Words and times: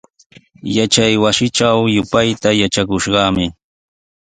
Yachaywasitraw 0.77 1.77
yupayta 1.95 2.49
yatrakushqanami. 2.59 3.45